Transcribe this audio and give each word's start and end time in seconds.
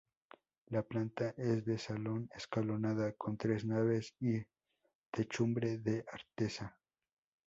La 0.69 0.81
planta 0.81 1.35
es 1.37 1.63
de 1.63 1.77
salón 1.77 2.27
escalonada, 2.35 3.11
con 3.13 3.37
tres 3.37 3.65
naves 3.65 4.15
y 4.19 4.43
techumbre 5.11 5.77
de 5.77 6.03
artesa. 6.11 6.75